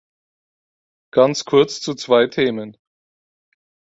Ganz 1.13 1.45
kurz 1.45 1.79
zu 1.79 1.93
zwei 1.93 2.25
Themen. 2.25 2.75